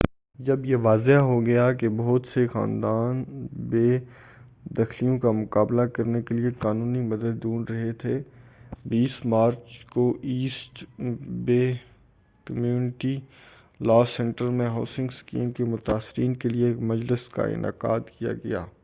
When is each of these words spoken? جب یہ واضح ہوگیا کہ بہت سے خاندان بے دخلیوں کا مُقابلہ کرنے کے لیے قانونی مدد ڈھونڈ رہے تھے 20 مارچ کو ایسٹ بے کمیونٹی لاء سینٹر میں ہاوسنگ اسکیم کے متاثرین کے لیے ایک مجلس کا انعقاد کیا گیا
جب 0.39 0.65
یہ 0.65 0.75
واضح 0.81 1.17
ہوگیا 1.23 1.71
کہ 1.73 1.89
بہت 1.97 2.25
سے 2.25 2.45
خاندان 2.47 3.23
بے 3.69 3.97
دخلیوں 4.79 5.17
کا 5.19 5.31
مُقابلہ 5.31 5.81
کرنے 5.93 6.21
کے 6.21 6.35
لیے 6.35 6.51
قانونی 6.59 7.01
مدد 7.07 7.41
ڈھونڈ 7.41 7.69
رہے 7.69 7.91
تھے 8.01 8.17
20 8.89 9.19
مارچ 9.25 9.83
کو 9.85 10.09
ایسٹ 10.23 10.83
بے 11.45 11.61
کمیونٹی 12.47 13.15
لاء 13.79 14.03
سینٹر 14.07 14.49
میں 14.51 14.67
ہاوسنگ 14.69 15.07
اسکیم 15.11 15.51
کے 15.51 15.63
متاثرین 15.65 16.33
کے 16.35 16.49
لیے 16.49 16.67
ایک 16.67 16.81
مجلس 16.91 17.27
کا 17.29 17.43
انعقاد 17.47 18.09
کیا 18.17 18.33
گیا 18.43 18.65